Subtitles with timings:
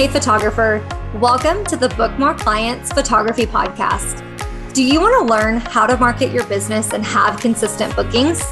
[0.00, 0.82] Hey, photographer.
[1.16, 4.24] Welcome to the Book More Clients Photography Podcast.
[4.72, 8.42] Do you want to learn how to market your business and have consistent bookings?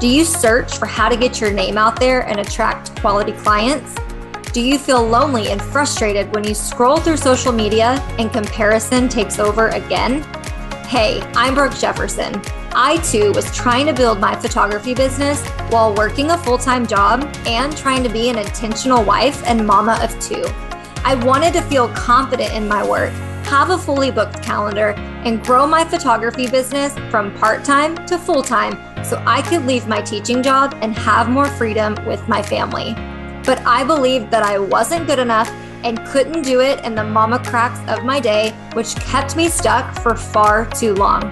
[0.00, 3.94] Do you search for how to get your name out there and attract quality clients?
[4.50, 9.38] Do you feel lonely and frustrated when you scroll through social media and comparison takes
[9.38, 10.24] over again?
[10.88, 12.42] Hey, I'm Brooke Jefferson.
[12.72, 17.32] I too was trying to build my photography business while working a full time job
[17.46, 20.44] and trying to be an intentional wife and mama of two.
[21.06, 23.12] I wanted to feel confident in my work,
[23.44, 24.88] have a fully booked calendar,
[25.24, 28.72] and grow my photography business from part time to full time
[29.04, 32.94] so I could leave my teaching job and have more freedom with my family.
[33.44, 35.48] But I believed that I wasn't good enough
[35.84, 39.96] and couldn't do it in the mama cracks of my day, which kept me stuck
[40.00, 41.22] for far too long.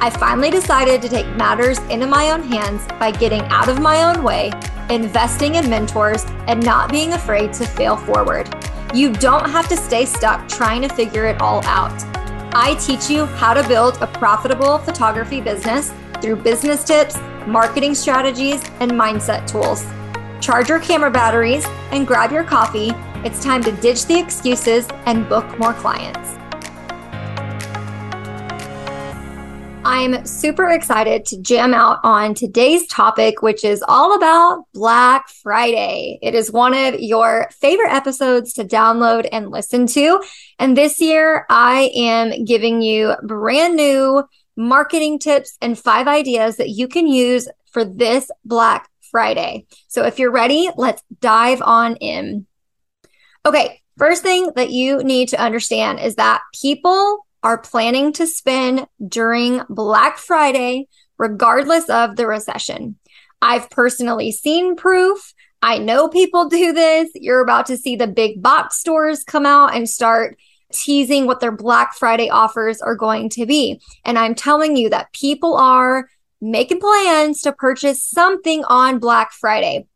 [0.00, 4.02] I finally decided to take matters into my own hands by getting out of my
[4.02, 4.52] own way,
[4.90, 8.54] investing in mentors, and not being afraid to fail forward.
[8.94, 11.92] You don't have to stay stuck trying to figure it all out.
[12.54, 15.92] I teach you how to build a profitable photography business
[16.22, 19.84] through business tips, marketing strategies, and mindset tools.
[20.40, 22.92] Charge your camera batteries and grab your coffee.
[23.24, 26.43] It's time to ditch the excuses and book more clients.
[29.86, 36.18] I'm super excited to jam out on today's topic, which is all about Black Friday.
[36.22, 40.22] It is one of your favorite episodes to download and listen to.
[40.58, 44.24] And this year, I am giving you brand new
[44.56, 49.66] marketing tips and five ideas that you can use for this Black Friday.
[49.88, 52.46] So if you're ready, let's dive on in.
[53.44, 53.82] Okay.
[53.98, 59.60] First thing that you need to understand is that people are planning to spend during
[59.68, 62.96] Black Friday, regardless of the recession.
[63.42, 65.34] I've personally seen proof.
[65.60, 67.10] I know people do this.
[67.14, 70.38] You're about to see the big box stores come out and start
[70.72, 73.80] teasing what their Black Friday offers are going to be.
[74.04, 76.08] And I'm telling you that people are
[76.40, 79.86] making plans to purchase something on Black Friday.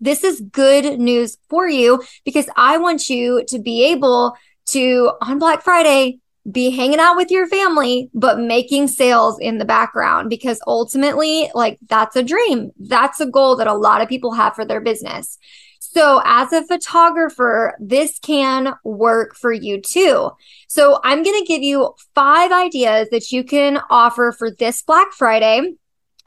[0.00, 4.36] This is good news for you because I want you to be able
[4.66, 6.18] to, on Black Friday,
[6.50, 11.78] be hanging out with your family, but making sales in the background because ultimately, like,
[11.88, 12.70] that's a dream.
[12.78, 15.38] That's a goal that a lot of people have for their business.
[15.80, 20.30] So, as a photographer, this can work for you too.
[20.68, 25.12] So, I'm going to give you five ideas that you can offer for this Black
[25.12, 25.74] Friday.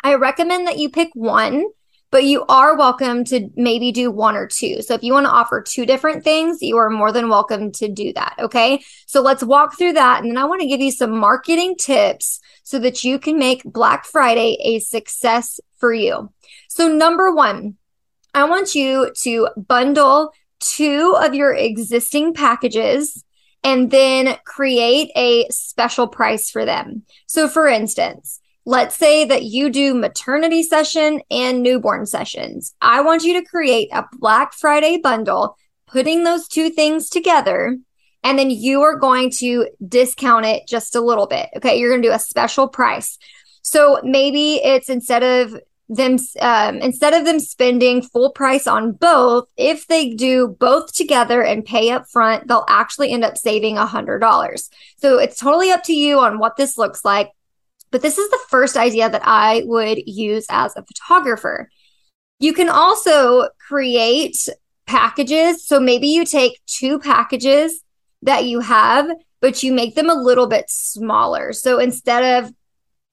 [0.03, 1.65] I recommend that you pick one
[2.11, 4.81] but you are welcome to maybe do one or two.
[4.81, 7.87] So if you want to offer two different things, you are more than welcome to
[7.87, 8.35] do that.
[8.39, 8.83] Okay.
[9.05, 10.23] So let's walk through that.
[10.23, 13.63] And then I want to give you some marketing tips so that you can make
[13.63, 16.31] Black Friday a success for you.
[16.67, 17.77] So, number one,
[18.33, 23.23] I want you to bundle two of your existing packages
[23.63, 27.03] and then create a special price for them.
[27.27, 32.75] So, for instance, Let's say that you do maternity session and newborn sessions.
[32.79, 35.57] I want you to create a Black Friday bundle,
[35.87, 37.79] putting those two things together.
[38.23, 41.49] And then you are going to discount it just a little bit.
[41.57, 41.79] Okay.
[41.79, 43.17] You're going to do a special price.
[43.63, 45.59] So maybe it's instead of
[45.89, 51.41] them um, instead of them spending full price on both if they do both together
[51.41, 55.71] and pay up front they'll actually end up saving a hundred dollars so it's totally
[55.71, 57.31] up to you on what this looks like
[57.91, 61.69] but this is the first idea that I would use as a photographer.
[62.39, 64.37] You can also create
[64.87, 65.65] packages.
[65.65, 67.83] So maybe you take two packages
[68.23, 71.53] that you have, but you make them a little bit smaller.
[71.53, 72.51] So instead of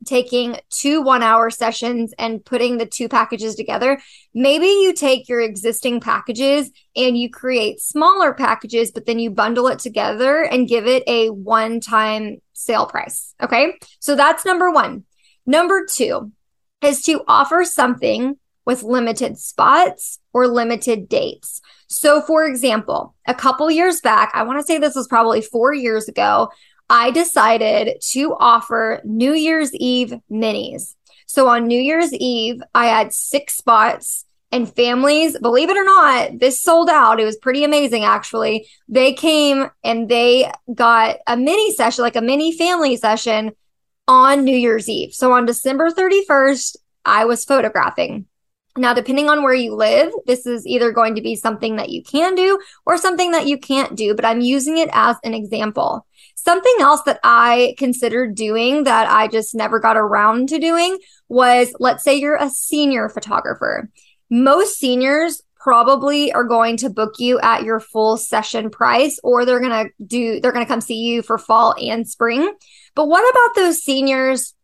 [0.06, 4.00] taking two one hour sessions and putting the two packages together.
[4.34, 9.68] Maybe you take your existing packages and you create smaller packages, but then you bundle
[9.68, 13.34] it together and give it a one time sale price.
[13.42, 13.74] Okay.
[14.00, 15.04] So that's number one.
[15.44, 16.32] Number two
[16.82, 21.60] is to offer something with limited spots or limited dates.
[21.88, 25.72] So, for example, a couple years back, I want to say this was probably four
[25.72, 26.50] years ago,
[26.88, 30.94] I decided to offer New Year's Eve minis.
[31.26, 36.38] So on New Year's Eve, I had six spots and families, believe it or not,
[36.38, 37.18] this sold out.
[37.18, 38.68] It was pretty amazing, actually.
[38.88, 43.52] They came and they got a mini session, like a mini family session
[44.06, 45.12] on New Year's Eve.
[45.14, 48.26] So on December 31st, I was photographing.
[48.76, 52.02] Now, depending on where you live, this is either going to be something that you
[52.02, 56.06] can do or something that you can't do, but I'm using it as an example.
[56.34, 61.74] Something else that I considered doing that I just never got around to doing was
[61.80, 63.90] let's say you're a senior photographer.
[64.30, 69.58] Most seniors probably are going to book you at your full session price or they're
[69.58, 72.54] going to do they're going to come see you for fall and spring.
[72.94, 74.54] But what about those seniors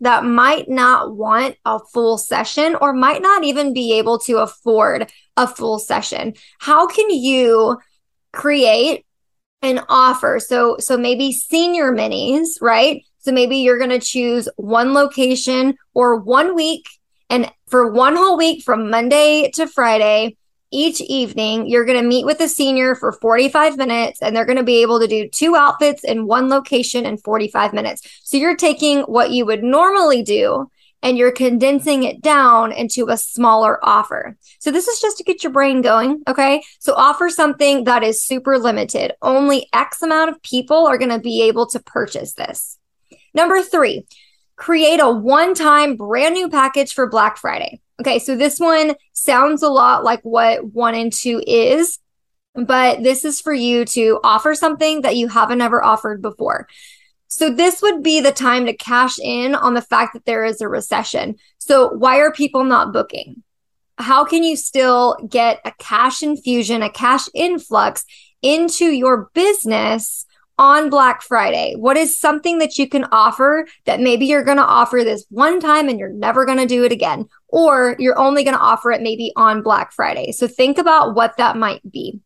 [0.00, 5.10] that might not want a full session or might not even be able to afford
[5.36, 6.34] a full session?
[6.58, 7.78] How can you
[8.32, 9.04] create
[9.62, 10.40] an offer?
[10.40, 13.02] So so maybe senior minis, right?
[13.18, 16.86] So maybe you're going to choose one location or one week
[17.28, 20.36] and for one whole week from Monday to Friday,
[20.70, 24.58] each evening, you're going to meet with a senior for 45 minutes and they're going
[24.58, 28.20] to be able to do two outfits in one location in 45 minutes.
[28.22, 30.70] So you're taking what you would normally do
[31.02, 34.36] and you're condensing it down into a smaller offer.
[34.58, 36.22] So this is just to get your brain going.
[36.28, 36.62] Okay.
[36.78, 39.12] So offer something that is super limited.
[39.22, 42.78] Only X amount of people are going to be able to purchase this.
[43.32, 44.06] Number three,
[44.56, 47.80] create a one time brand new package for Black Friday.
[48.00, 51.98] Okay, so this one sounds a lot like what one and two is,
[52.54, 56.66] but this is for you to offer something that you haven't ever offered before.
[57.28, 60.60] So this would be the time to cash in on the fact that there is
[60.60, 61.36] a recession.
[61.58, 63.42] So why are people not booking?
[63.98, 68.04] How can you still get a cash infusion, a cash influx
[68.42, 70.26] into your business
[70.60, 71.74] on Black Friday?
[71.74, 75.58] What is something that you can offer that maybe you're going to offer this one
[75.58, 77.26] time and you're never going to do it again?
[77.48, 80.32] Or you're only going to offer it maybe on Black Friday.
[80.32, 82.20] So think about what that might be.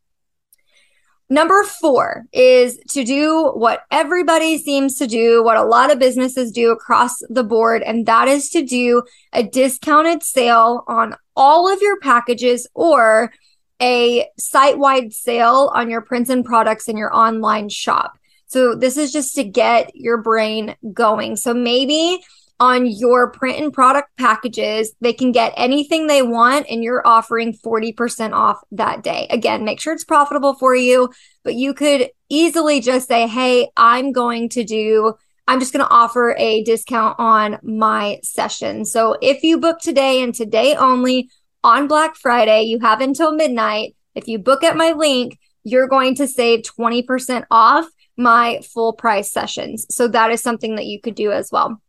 [1.30, 6.50] Number four is to do what everybody seems to do, what a lot of businesses
[6.50, 11.80] do across the board, and that is to do a discounted sale on all of
[11.80, 13.32] your packages or
[13.80, 18.18] a site wide sale on your prints and products in your online shop.
[18.54, 21.34] So this is just to get your brain going.
[21.34, 22.22] So maybe
[22.60, 27.52] on your print and product packages, they can get anything they want and you're offering
[27.52, 29.26] 40% off that day.
[29.28, 31.12] Again, make sure it's profitable for you,
[31.42, 35.14] but you could easily just say, Hey, I'm going to do
[35.48, 38.84] I'm just going to offer a discount on my session.
[38.84, 41.28] So if you book today and today only
[41.64, 43.96] on Black Friday, you have until midnight.
[44.14, 47.86] If you book at my link, you're going to save 20% off
[48.16, 49.86] my full price sessions.
[49.90, 51.80] So that is something that you could do as well.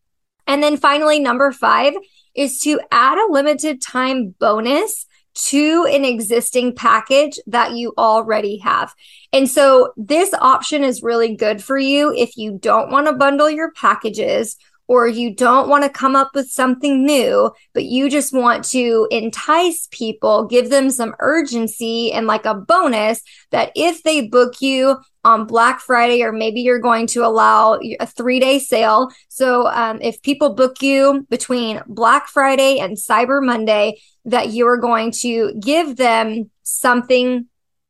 [0.47, 1.93] And then finally, number five
[2.35, 5.05] is to add a limited time bonus
[5.35, 8.93] to an existing package that you already have.
[9.33, 13.49] And so this option is really good for you if you don't want to bundle
[13.49, 14.55] your packages
[14.87, 19.07] or you don't want to come up with something new, but you just want to
[19.11, 23.21] entice people, give them some urgency and like a bonus
[23.51, 28.05] that if they book you on Black Friday, or maybe you're going to allow a
[28.05, 29.09] three day sale.
[29.27, 34.77] So um, if people book you between Black Friday and Cyber Monday, that you are
[34.77, 37.47] going to give them something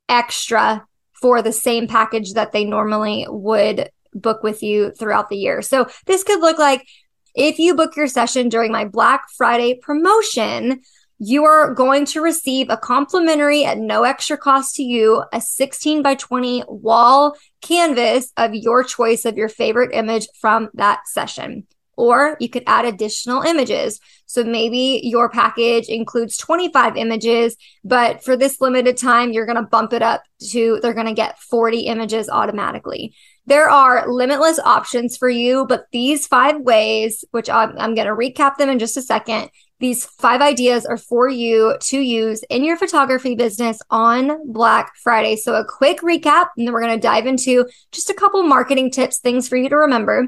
[0.08, 0.86] extra
[1.20, 3.90] for the same package that they normally would
[4.20, 5.62] book with you throughout the year.
[5.62, 6.86] So this could look like
[7.34, 10.80] if you book your session during my Black Friday promotion,
[11.18, 16.02] you are going to receive a complimentary at no extra cost to you, a 16
[16.02, 21.66] by 20 wall canvas of your choice of your favorite image from that session.
[21.96, 23.98] Or you could add additional images.
[24.26, 29.62] So maybe your package includes 25 images, but for this limited time, you're going to
[29.62, 33.14] bump it up to, they're going to get 40 images automatically.
[33.46, 38.12] There are limitless options for you, but these five ways, which I'm, I'm going to
[38.12, 42.64] recap them in just a second, these five ideas are for you to use in
[42.64, 45.36] your photography business on Black Friday.
[45.36, 48.90] So, a quick recap, and then we're going to dive into just a couple marketing
[48.90, 50.26] tips, things for you to remember.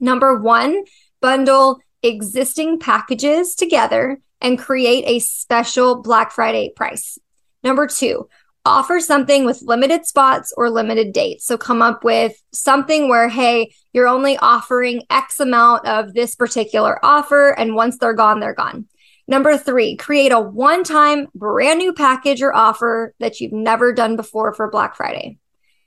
[0.00, 0.84] Number one,
[1.20, 7.18] bundle existing packages together and create a special Black Friday price.
[7.62, 8.28] Number two,
[8.66, 11.46] offer something with limited spots or limited dates.
[11.46, 17.02] So come up with something where, hey, you're only offering X amount of this particular
[17.04, 17.50] offer.
[17.50, 18.86] And once they're gone, they're gone.
[19.28, 24.16] Number three, create a one time brand new package or offer that you've never done
[24.16, 25.38] before for Black Friday.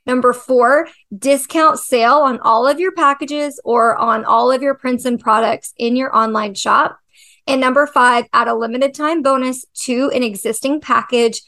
[0.06, 5.04] Number four, discount sale on all of your packages or on all of your prints
[5.04, 6.98] and products in your online shop.
[7.46, 11.42] And number five, add a limited time bonus to an existing package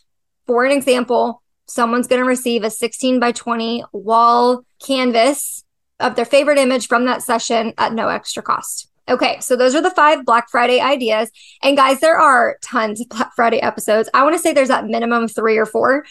[0.53, 5.65] for an example, someone's going to receive a 16 by 20 wall canvas
[5.99, 8.91] of their favorite image from that session at no extra cost.
[9.09, 11.31] Okay, so those are the five Black Friday ideas.
[11.63, 14.11] And guys, there are tons of Black Friday episodes.
[14.13, 16.05] I want to say there's at minimum three or four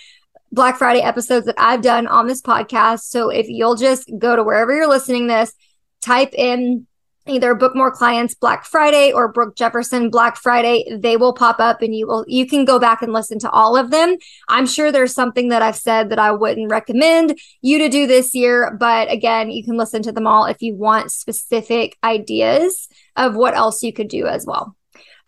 [0.51, 3.01] Black Friday episodes that I've done on this podcast.
[3.01, 5.53] So if you'll just go to wherever you're listening this,
[6.01, 6.87] type in
[7.27, 11.81] either book more clients black friday or brooke jefferson black friday they will pop up
[11.81, 14.15] and you will you can go back and listen to all of them.
[14.47, 18.33] I'm sure there's something that i've said that i wouldn't recommend you to do this
[18.33, 23.35] year but again you can listen to them all if you want specific ideas of
[23.35, 24.75] what else you could do as well.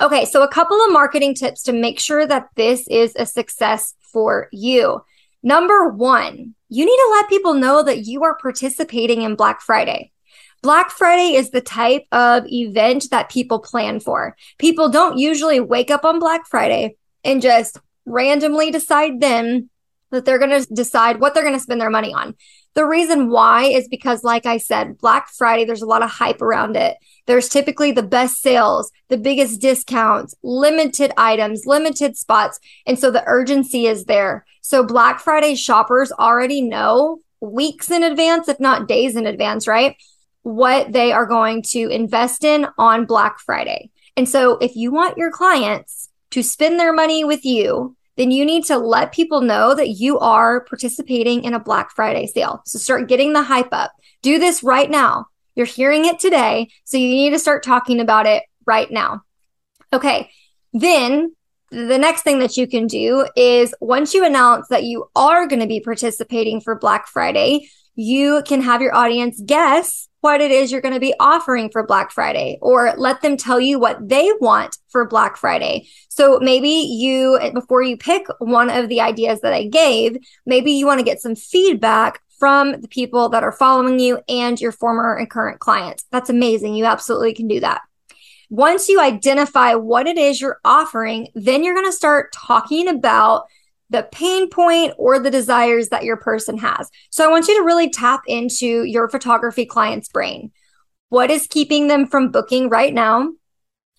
[0.02, 3.94] Okay so a couple of marketing tips to make sure that this is a success
[4.00, 5.04] for you.
[5.44, 10.13] Number one you need to let people know that you are participating in black friday
[10.64, 14.36] Black Friday is the type of event that people plan for.
[14.58, 19.70] People don't usually wake up on Black Friday and just randomly decide then
[20.12, 22.34] that they're going to decide what they're going to spend their money on.
[22.76, 26.42] The reason why is because, like I said, Black Friday, there's a lot of hype
[26.42, 26.96] around it.
[27.26, 32.58] There's typically the best sales, the biggest discounts, limited items, limited spots.
[32.88, 34.46] And so the urgency is there.
[34.62, 39.98] So Black Friday shoppers already know weeks in advance, if not days in advance, right?
[40.44, 43.90] What they are going to invest in on Black Friday.
[44.16, 48.46] And so if you want your clients to spend their money with you, then you
[48.46, 52.62] need to let people know that you are participating in a Black Friday sale.
[52.66, 53.92] So start getting the hype up.
[54.22, 55.26] Do this right now.
[55.56, 56.70] You're hearing it today.
[56.84, 59.24] So you need to start talking about it right now.
[59.92, 60.30] Okay.
[60.74, 61.36] Then
[61.72, 65.62] the next thing that you can do is once you announce that you are going
[65.62, 70.72] to be participating for Black Friday, you can have your audience guess what it is
[70.72, 74.32] you're going to be offering for Black Friday or let them tell you what they
[74.40, 75.90] want for Black Friday.
[76.08, 80.86] So maybe you, before you pick one of the ideas that I gave, maybe you
[80.86, 85.14] want to get some feedback from the people that are following you and your former
[85.14, 86.06] and current clients.
[86.10, 86.76] That's amazing.
[86.76, 87.82] You absolutely can do that.
[88.50, 93.44] Once you identify what it is you're offering, then you're going to start talking about
[93.94, 96.90] the pain point or the desires that your person has.
[97.12, 100.52] So I want you to really tap into your photography client's brain.
[101.10, 103.30] What is keeping them from booking right now?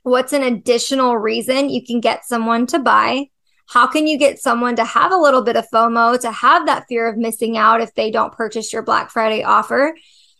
[0.02, 3.28] What's an additional reason you can get someone to buy?
[3.68, 6.86] How can you get someone to have a little bit of FOMO, to have that
[6.88, 9.96] fear of missing out if they don't purchase your Black Friday offer?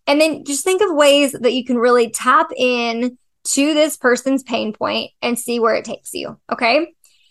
[0.07, 4.43] And then just think of ways that you can really tap in to this person's
[4.43, 6.39] pain point and see where it takes you.
[6.53, 6.89] Okay.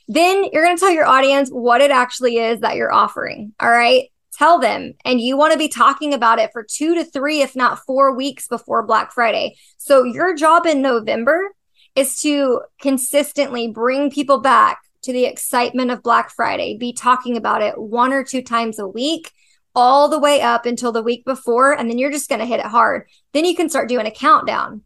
[0.08, 3.54] Then you're going to tell your audience what it actually is that you're offering.
[3.60, 4.10] All right.
[4.34, 4.94] Tell them.
[5.06, 8.16] And you want to be talking about it for two to three, if not four
[8.16, 9.56] weeks before Black Friday.
[9.78, 11.54] So your job in November
[11.96, 16.78] is to consistently bring people back to the excitement of Black Friday.
[16.78, 19.32] Be talking about it one or two times a week
[19.76, 21.78] all the way up until the week before.
[21.78, 23.08] And then you're just going to hit it hard.
[23.34, 24.82] Then you can start doing a countdown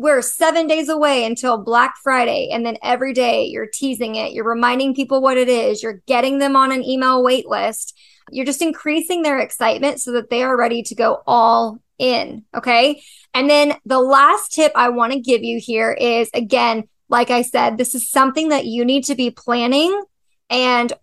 [0.00, 2.48] we're seven days away until Black Friday.
[2.50, 6.38] And then every day you're teasing it, you're reminding people what it is, you're getting
[6.38, 7.98] them on an email wait list.
[8.30, 12.46] You're just increasing their excitement so that they are ready to go all in.
[12.56, 13.02] Okay.
[13.34, 17.42] And then the last tip I want to give you here is again, like I
[17.42, 20.02] said, this is something that you need to be planning
[20.48, 20.94] and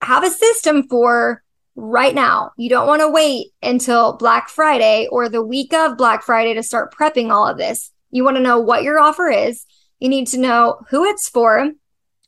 [0.00, 1.42] have a system for
[1.74, 2.52] right now.
[2.56, 6.62] You don't want to wait until Black Friday or the week of Black Friday to
[6.62, 7.90] start prepping all of this.
[8.14, 9.66] You want to know what your offer is.
[9.98, 11.72] You need to know who it's for,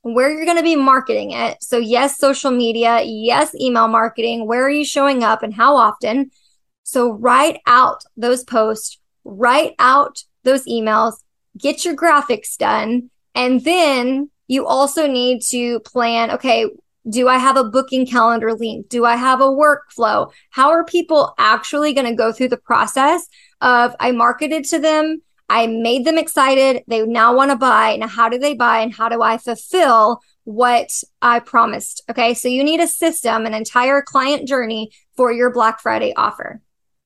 [0.03, 1.63] where you're going to be marketing it.
[1.63, 4.49] So, yes, social media, yes, email marketing.
[4.49, 6.33] Where are you showing up and how often?
[6.83, 11.15] So, write out those posts, write out those emails,
[11.57, 13.11] get your graphics done.
[13.37, 16.67] And then you also need to plan okay,
[17.09, 18.89] do I have a booking calendar link?
[18.89, 20.33] Do I have a workflow?
[20.51, 23.29] How are people actually going to go through the process
[23.61, 26.83] of I marketed to them, I made them excited.
[26.89, 27.97] They now want to buy.
[27.97, 30.91] Now, how do they buy and how do I fulfill what
[31.23, 32.03] I promised?
[32.11, 32.35] Okay.
[32.35, 36.61] So you need a system, an entire client journey for your Black Friday offer.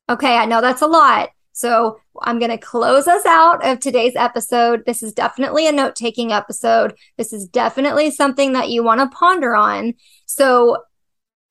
[0.08, 0.36] Okay.
[0.36, 1.30] I know that's a lot.
[1.52, 4.84] So I'm going to close us out of today's episode.
[4.86, 6.94] This is definitely a note taking episode.
[7.18, 9.94] This is definitely something that you want to ponder on.
[10.24, 10.78] So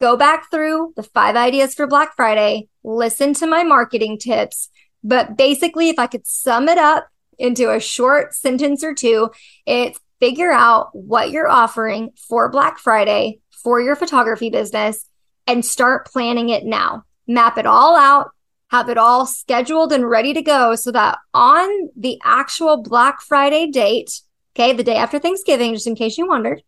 [0.02, 4.70] go back through the five ideas for Black Friday, listen to my marketing tips,
[5.04, 9.32] but basically, if I could sum it up into a short sentence or two,
[9.66, 15.06] it's figure out what you're offering for Black Friday for your photography business
[15.48, 17.04] and start planning it now.
[17.28, 18.32] Map it all out,
[18.70, 23.68] have it all scheduled and ready to go so that on the actual Black Friday
[23.68, 24.22] date,
[24.56, 26.62] okay, the day after Thanksgiving, just in case you wondered,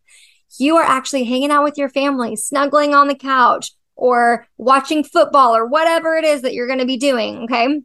[0.57, 5.55] you are actually hanging out with your family, snuggling on the couch, or watching football
[5.55, 7.81] or whatever it is that you're going to be doing, okay?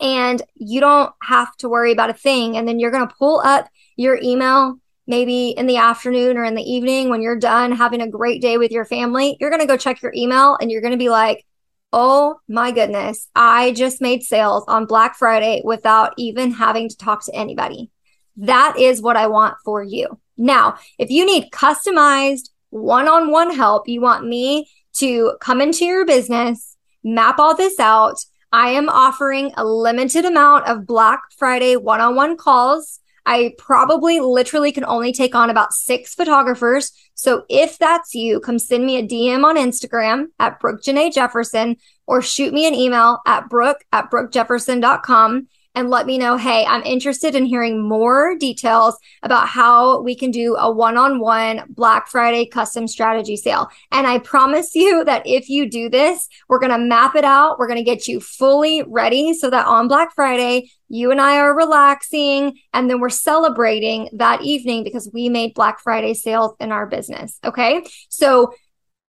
[0.00, 2.56] And you don't have to worry about a thing.
[2.56, 6.54] And then you're going to pull up your email maybe in the afternoon or in
[6.54, 9.36] the evening when you're done having a great day with your family.
[9.38, 11.44] You're going to go check your email and you're going to be like,
[11.92, 17.24] oh my goodness, I just made sales on Black Friday without even having to talk
[17.26, 17.90] to anybody.
[18.36, 20.18] That is what I want for you.
[20.36, 25.84] Now, if you need customized one on one help, you want me to come into
[25.84, 28.24] your business, map all this out.
[28.54, 33.00] I am offering a limited amount of Black Friday one on one calls.
[33.26, 36.92] I probably literally can only take on about six photographers.
[37.14, 41.78] So if that's you, come send me a DM on Instagram at Brooke Janae Jefferson
[42.06, 46.82] or shoot me an email at brooke at brookejefferson.com and let me know, hey, I'm
[46.82, 52.08] interested in hearing more details about how we can do a one on one Black
[52.08, 53.68] Friday custom strategy sale.
[53.90, 57.58] And I promise you that if you do this, we're going to map it out.
[57.58, 61.38] We're going to get you fully ready so that on Black Friday, you and I
[61.38, 66.70] are relaxing and then we're celebrating that evening because we made Black Friday sales in
[66.70, 67.38] our business.
[67.44, 67.84] Okay.
[68.08, 68.54] So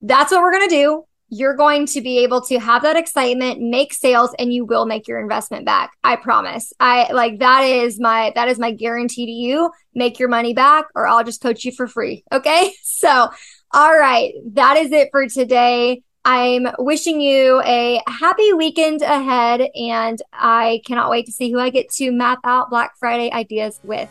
[0.02, 3.60] that's what we're going to do you're going to be able to have that excitement,
[3.60, 5.92] make sales, and you will make your investment back.
[6.02, 6.72] I promise.
[6.80, 9.70] I like that is my that is my guarantee to you.
[9.94, 12.24] Make your money back, or I'll just coach you for free.
[12.32, 12.72] Okay.
[13.00, 13.30] So,
[13.72, 16.02] all right, that is it for today.
[16.22, 21.70] I'm wishing you a happy weekend ahead, and I cannot wait to see who I
[21.70, 24.10] get to map out Black Friday ideas with.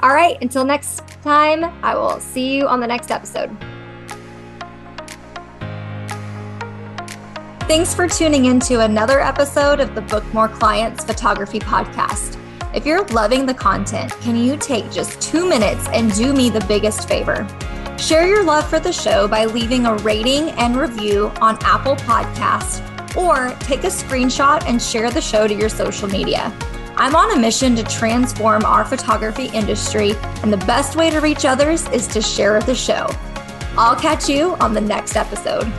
[0.00, 3.54] All right, until next time, I will see you on the next episode.
[7.70, 12.36] Thanks for tuning in to another episode of the Book More Clients Photography Podcast.
[12.74, 16.64] If you're loving the content, can you take just two minutes and do me the
[16.66, 17.46] biggest favor?
[17.96, 22.84] Share your love for the show by leaving a rating and review on Apple Podcasts,
[23.16, 26.52] or take a screenshot and share the show to your social media.
[26.96, 31.44] I'm on a mission to transform our photography industry, and the best way to reach
[31.44, 33.06] others is to share the show.
[33.78, 35.72] I'll catch you on the next episode.